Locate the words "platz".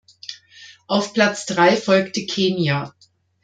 1.13-1.45